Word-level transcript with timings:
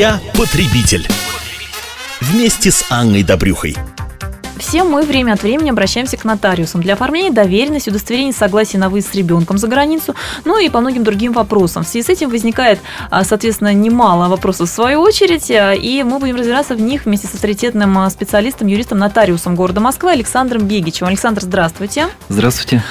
Я 0.00 0.18
потребитель. 0.32 1.06
Вместе 2.22 2.70
с 2.70 2.86
Анной 2.88 3.22
Добрюхой. 3.22 3.76
Все 4.60 4.84
мы 4.84 5.02
время 5.02 5.32
от 5.32 5.42
времени 5.42 5.70
обращаемся 5.70 6.18
к 6.18 6.24
нотариусам 6.24 6.82
для 6.82 6.92
оформления 6.92 7.30
доверенности, 7.30 7.88
удостоверения 7.88 8.32
согласия 8.32 8.76
на 8.76 8.90
выезд 8.90 9.10
с 9.10 9.14
ребенком 9.14 9.56
за 9.56 9.68
границу, 9.68 10.14
ну 10.44 10.58
и 10.58 10.68
по 10.68 10.80
многим 10.80 11.02
другим 11.02 11.32
вопросам. 11.32 11.82
В 11.82 11.88
связи 11.88 12.06
с 12.06 12.10
этим 12.10 12.28
возникает, 12.28 12.78
а, 13.10 13.24
соответственно, 13.24 13.72
немало 13.72 14.28
вопросов 14.28 14.68
в 14.68 14.72
свою 14.72 15.00
очередь, 15.00 15.50
а, 15.50 15.72
и 15.72 16.02
мы 16.02 16.18
будем 16.18 16.36
разбираться 16.36 16.74
в 16.74 16.80
них 16.80 17.06
вместе 17.06 17.26
с 17.26 17.34
авторитетным 17.34 17.98
а, 17.98 18.10
специалистом, 18.10 18.68
юристом, 18.68 18.98
нотариусом 18.98 19.56
города 19.56 19.80
Москвы 19.80 20.12
Александром 20.12 20.66
Бегичем. 20.66 21.06
Александр, 21.06 21.40
здравствуйте. 21.40 22.08
Здравствуйте. 22.28 22.82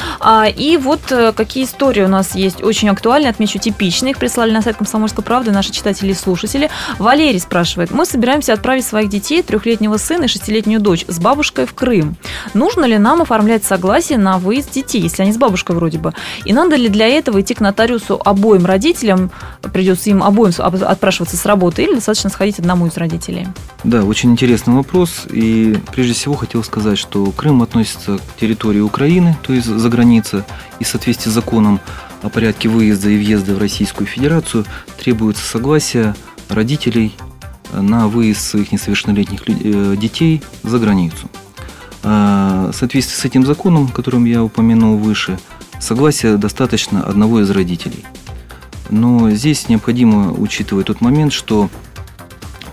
И 0.58 0.80
вот 0.82 1.12
э, 1.12 1.34
какие 1.34 1.66
истории 1.66 2.02
у 2.02 2.08
нас 2.08 2.34
есть 2.34 2.64
очень 2.64 2.90
актуальные, 2.90 3.30
отмечу 3.30 3.60
типичные. 3.60 4.12
Их 4.12 4.18
прислали 4.18 4.52
на 4.52 4.64
сайт 4.64 4.78
Комсомольской 4.78 5.24
правды 5.24 5.52
наши 5.52 5.72
читатели 5.72 6.12
и 6.12 6.16
слушатели. 6.16 6.70
Валерий 6.98 7.40
спрашивает. 7.40 7.92
Мы 7.92 8.06
собираемся 8.06 8.54
отправить 8.54 8.86
своих 8.86 9.10
детей, 9.10 9.44
трехлетнего 9.44 9.98
сына 9.98 10.24
и 10.24 10.28
шестилетнюю 10.28 10.80
дочь 10.80 11.06
с 11.08 11.20
бабушкой 11.20 11.59
бабушкой 11.60 11.66
в 11.66 11.74
Крым. 11.74 12.16
Нужно 12.54 12.86
ли 12.86 12.98
нам 12.98 13.22
оформлять 13.22 13.64
согласие 13.64 14.18
на 14.18 14.38
выезд 14.38 14.72
детей, 14.72 15.02
если 15.02 15.24
они 15.24 15.34
с 15.34 15.38
бабушкой 15.38 15.76
вроде 15.76 15.98
бы? 15.98 16.14
И 16.46 16.54
надо 16.54 16.76
ли 16.76 16.90
для 16.90 17.08
этого 17.08 17.42
идти 17.42 17.54
к 17.54 17.62
нотариусу 17.62 18.20
обоим 18.24 18.66
родителям, 18.66 19.32
придется 19.74 20.10
им 20.10 20.24
обоим 20.24 20.54
отпрашиваться 20.60 21.38
с 21.38 21.46
работы, 21.46 21.84
или 21.84 21.96
достаточно 21.96 22.30
сходить 22.30 22.60
одному 22.60 22.88
из 22.88 22.98
родителей? 22.98 23.48
Да, 23.84 24.04
очень 24.04 24.32
интересный 24.32 24.74
вопрос. 24.74 25.26
И 25.32 25.78
прежде 25.92 26.14
всего 26.14 26.36
хотел 26.36 26.64
сказать, 26.64 26.98
что 26.98 27.32
Крым 27.32 27.62
относится 27.62 28.18
к 28.18 28.40
территории 28.40 28.82
Украины, 28.82 29.38
то 29.42 29.54
есть 29.54 29.68
за 29.68 29.90
граница, 29.90 30.46
и 30.80 30.84
в 30.84 30.88
соответствии 30.88 31.30
с 31.30 31.34
законом 31.34 31.80
о 32.22 32.30
порядке 32.30 32.68
выезда 32.70 33.10
и 33.10 33.18
въезда 33.18 33.56
в 33.56 33.60
Российскую 33.60 34.08
Федерацию 34.08 34.66
требуется 34.98 35.44
согласие 35.46 36.16
родителей 36.50 37.16
на 37.72 38.08
выезд 38.08 38.42
своих 38.42 38.72
несовершеннолетних 38.72 39.42
э, 39.48 39.96
детей 39.96 40.42
за 40.64 40.80
границу. 40.80 41.30
А, 42.04 42.72
в 42.72 42.76
соответствии 42.76 43.16
с 43.16 43.26
этим 43.26 43.46
законом, 43.46 43.88
которым 43.88 44.26
я 44.26 44.44
упомянул 44.44 44.98
выше, 44.98 45.38
согласия 45.80 46.38
достаточно 46.38 47.04
одного 47.04 47.42
из 47.42 47.50
родителей. 47.50 48.06
Но 48.90 49.30
здесь 49.32 49.70
необходимо 49.70 50.32
учитывать 50.32 50.88
тот 50.88 51.02
момент, 51.02 51.34
что 51.34 51.70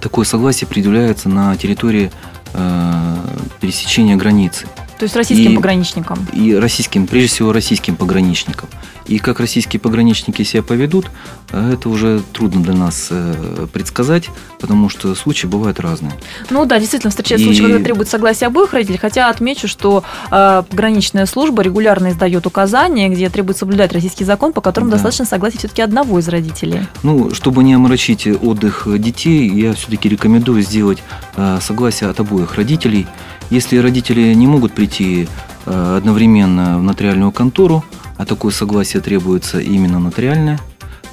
такое 0.01 0.25
согласие 0.25 0.69
предъявляется 0.69 1.29
на 1.29 1.57
территории 1.57 2.11
э, 2.55 3.17
пересечения 3.61 4.17
границы. 4.17 4.67
То 4.99 5.03
есть 5.05 5.15
российским 5.15 5.53
и, 5.53 5.57
пограничникам? 5.57 6.27
И 6.33 6.55
российским, 6.55 7.07
прежде 7.07 7.29
всего 7.29 7.53
российским 7.53 7.97
пограничникам. 7.97 8.69
И 9.07 9.19
как 9.19 9.41
российские 9.41 9.79
пограничники 9.79 10.43
себя 10.43 10.63
поведут, 10.63 11.11
э, 11.53 11.75
это 11.75 11.89
уже 11.89 12.23
трудно 12.33 12.63
для 12.63 12.73
нас 12.73 13.09
э, 13.11 13.67
предсказать, 13.73 14.31
потому 14.59 14.89
что 14.89 15.15
случаи 15.15 15.47
бывают 15.47 15.79
разные. 15.81 16.13
Ну 16.51 16.65
да, 16.65 16.79
действительно, 16.79 17.11
встречаются 17.11 17.49
и... 17.49 17.55
случаи, 17.55 17.71
когда 17.71 17.85
требуют 17.85 18.09
согласия 18.09 18.47
обоих 18.47 18.73
родителей, 18.73 18.99
хотя 18.99 19.29
отмечу, 19.29 19.69
что 19.69 20.03
э, 20.31 20.63
пограничная 20.69 21.27
служба 21.27 21.63
регулярно 21.63 22.11
издает 22.11 22.47
указания, 22.47 23.09
где 23.09 23.29
требует 23.29 23.59
соблюдать 23.59 23.93
российский 23.93 24.25
закон, 24.25 24.53
по 24.53 24.61
которому 24.61 24.91
да. 24.91 24.97
достаточно 24.97 25.25
согласия 25.25 25.59
все-таки 25.59 25.83
одного 25.83 26.19
из 26.19 26.29
родителей. 26.29 26.87
Ну, 27.03 27.33
чтобы 27.35 27.63
не 27.63 27.75
омрачить 27.75 28.27
отдых 28.27 28.89
детей, 28.99 29.49
я 29.49 29.75
все-таки 29.75 30.09
рекомендую 30.09 30.63
сделать 30.63 31.03
э, 31.37 31.59
согласие 31.61 32.11
от 32.11 32.19
обоих 32.19 32.55
родителей. 32.57 33.07
Если 33.51 33.79
родители 33.79 34.35
не 34.35 34.47
могут 34.47 34.73
прийти 34.73 35.29
э, 35.67 35.97
одновременно 35.97 36.79
в 36.79 36.83
нотариальную 36.83 37.33
контору, 37.33 37.85
а 38.17 38.25
такое 38.25 38.53
согласие 38.53 39.03
требуется 39.03 39.61
именно 39.61 39.99
нотариальное, 39.99 40.59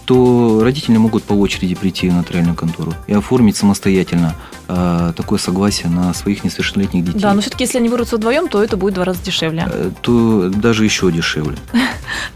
то 0.05 0.61
родители 0.63 0.97
могут 0.97 1.23
по 1.23 1.33
очереди 1.33 1.75
прийти 1.75 2.09
в 2.09 2.13
нотариальную 2.13 2.55
контору 2.55 2.93
и 3.07 3.13
оформить 3.13 3.55
самостоятельно 3.55 4.35
такое 5.15 5.39
согласие 5.39 5.89
на 5.89 6.13
своих 6.13 6.43
несовершеннолетних 6.43 7.05
детей. 7.05 7.19
Да, 7.19 7.33
но 7.33 7.41
все-таки 7.41 7.63
если 7.63 7.77
они 7.77 7.89
вырвутся 7.89 8.17
вдвоем, 8.17 8.47
то 8.47 8.63
это 8.63 8.77
будет 8.77 8.93
в 8.93 8.95
два 8.95 9.05
раза 9.05 9.23
дешевле. 9.23 9.67
Э, 9.69 9.91
то 10.01 10.49
даже 10.49 10.83
еще 10.85 11.11
дешевле. 11.11 11.57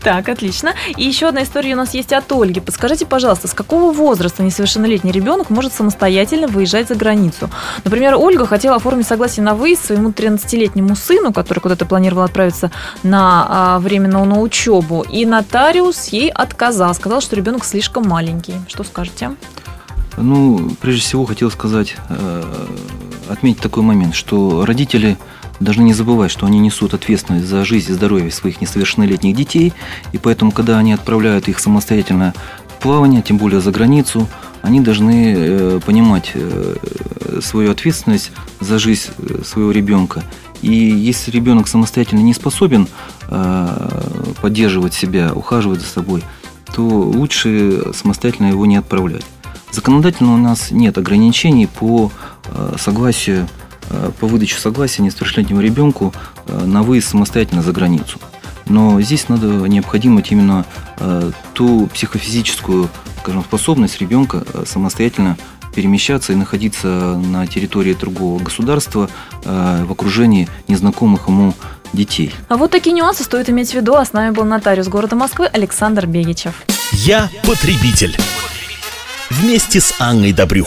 Так, 0.02 0.30
отлично. 0.30 0.74
И 0.96 1.04
еще 1.04 1.28
одна 1.28 1.44
история 1.44 1.74
у 1.74 1.78
нас 1.78 1.94
есть 1.94 2.14
от 2.14 2.32
Ольги. 2.32 2.60
Подскажите, 2.60 3.06
пожалуйста, 3.06 3.48
с 3.48 3.54
какого 3.54 3.92
возраста 3.92 4.42
несовершеннолетний 4.42 5.12
ребенок 5.12 5.50
может 5.50 5.74
самостоятельно 5.74 6.48
выезжать 6.48 6.88
за 6.88 6.96
границу? 6.96 7.50
Например, 7.84 8.16
Ольга 8.16 8.46
хотела 8.46 8.78
оформить 8.78 9.08
согласие 9.08 9.44
на 9.44 9.54
выезд 9.54 9.86
своему 9.86 10.10
13-летнему 10.10 10.96
сыну, 10.96 11.34
который 11.34 11.60
куда-то 11.60 11.86
планировал 11.86 12.24
отправиться 12.24 12.72
на 13.04 13.46
а, 13.50 13.80
временную 13.80 14.26
на 14.26 14.40
учебу, 14.40 15.02
и 15.02 15.26
нотариус 15.26 16.08
ей 16.08 16.30
отказал, 16.30 16.94
сказал, 16.94 17.22
что 17.22 17.36
ребенок 17.36 17.64
слишком 17.64 18.08
маленький. 18.08 18.56
Что 18.68 18.84
скажете? 18.84 19.32
Ну, 20.18 20.72
прежде 20.82 21.02
всего 21.02 21.26
хотел 21.26 21.52
сказать, 21.52 21.96
э, 22.10 22.66
отметить 23.30 23.62
такой 23.62 23.84
момент, 23.84 24.16
что 24.16 24.66
родители 24.66 25.18
должны 25.60 25.84
не 25.84 25.94
забывать, 25.94 26.32
что 26.32 26.48
они 26.48 26.60
несут 26.60 26.96
ответственность 26.96 27.46
за 27.46 27.64
жизнь 27.66 27.92
и 27.92 27.94
здоровье 27.94 28.32
своих 28.32 28.60
несовершеннолетних 28.60 29.36
детей, 29.36 29.74
и 30.14 30.18
поэтому, 30.18 30.52
когда 30.52 30.80
они 30.80 30.94
отправляют 30.94 31.48
их 31.48 31.60
самостоятельно 31.60 32.34
в 32.68 32.82
плавание, 32.82 33.22
тем 33.22 33.38
более 33.38 33.62
за 33.62 33.72
границу, 33.72 34.28
они 34.64 34.82
должны 34.82 35.36
э, 35.38 35.80
понимать 35.86 36.32
э, 36.34 36.78
свою 37.42 37.72
ответственность 37.72 38.32
за 38.60 38.80
жизнь 38.80 39.12
своего 39.46 39.70
ребенка. 39.72 40.24
И 40.64 40.74
если 40.74 41.30
ребенок 41.30 41.68
самостоятельно 41.68 42.22
не 42.22 42.34
способен 42.34 42.88
поддерживать 44.42 44.96
себя, 44.96 45.32
ухаживать 45.36 45.82
за 45.82 45.86
собой, 45.86 46.24
то 46.74 46.82
лучше 46.82 47.92
самостоятельно 47.94 48.48
его 48.48 48.66
не 48.66 48.78
отправлять. 48.78 49.26
Законодательно 49.72 50.34
у 50.34 50.38
нас 50.38 50.72
нет 50.72 50.98
ограничений 50.98 51.68
по 51.68 52.12
э, 52.46 52.76
согласию, 52.80 53.48
э, 53.90 54.12
по 54.20 54.28
выдаче 54.28 54.58
согласия 54.58 55.02
несовершеннолетнему 55.04 55.62
ребенку 55.62 56.14
э, 56.46 56.66
на 56.66 56.84
выезд 56.84 57.10
самостоятельно 57.10 57.62
за 57.62 57.74
границу. 57.74 58.20
Но 58.66 59.00
здесь 59.02 59.30
надо 59.30 59.48
необходимо 59.48 60.22
именно 60.22 60.66
ту 61.54 61.88
психофизическую 61.88 62.90
скажем, 63.22 63.42
способность 63.42 64.02
ребенка 64.02 64.44
самостоятельно 64.66 65.38
перемещаться 65.74 66.34
и 66.34 66.36
находиться 66.36 66.88
на 67.16 67.48
территории 67.48 67.94
другого 67.94 68.44
государства 68.44 69.10
в 69.46 69.90
окружении 69.90 70.50
незнакомых 70.68 71.30
ему 71.30 71.54
детей. 71.94 72.34
А 72.50 72.58
вот 72.58 72.72
такие 72.72 72.94
нюансы 72.94 73.24
стоит 73.24 73.50
иметь 73.50 73.72
в 73.72 73.74
виду. 73.74 73.96
А 73.96 74.04
с 74.04 74.12
нами 74.12 74.32
был 74.32 74.44
нотариус 74.44 74.90
города 74.90 75.16
Москвы 75.16 75.48
Александр 75.48 76.06
Бегичев. 76.06 76.64
Я 76.92 77.30
потребитель. 77.46 78.18
Вместе 79.40 79.80
с 79.80 79.94
Анной 80.00 80.34
Добрюхой. 80.34 80.66